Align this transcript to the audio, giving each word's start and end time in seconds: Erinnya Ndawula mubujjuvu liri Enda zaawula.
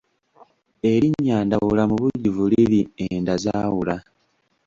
Erinnya 0.91 1.37
Ndawula 1.45 1.83
mubujjuvu 1.89 2.43
liri 2.51 2.81
Enda 3.05 3.33
zaawula. 3.43 3.95